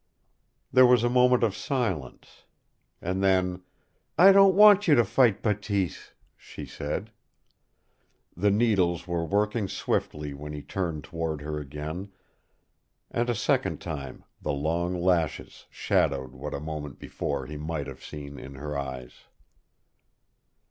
There 0.73 0.87
was 0.87 1.03
a 1.03 1.11
moment 1.11 1.43
of 1.43 1.55
silence. 1.55 2.45
And 3.03 3.23
then, 3.23 3.61
"I 4.17 4.31
don't 4.31 4.55
want 4.55 4.87
you 4.87 4.95
to 4.95 5.05
fight 5.05 5.43
Bateese," 5.43 6.13
she 6.35 6.65
said. 6.65 7.11
The 8.35 8.49
needles 8.49 9.07
were 9.07 9.23
working 9.23 9.67
swiftly 9.67 10.33
when 10.33 10.53
he 10.53 10.63
turned 10.63 11.03
toward 11.03 11.41
her 11.41 11.59
again, 11.59 12.11
and 13.11 13.29
a 13.29 13.35
second 13.35 13.79
time 13.79 14.23
the 14.41 14.53
long 14.53 14.99
lashes 14.99 15.67
shadowed 15.69 16.31
what 16.33 16.55
a 16.55 16.59
moment 16.59 16.97
before 16.97 17.45
he 17.45 17.55
might 17.55 17.85
have 17.85 18.03
seen 18.03 18.39
in 18.39 18.55
her 18.55 18.75
eyes. 18.75 19.25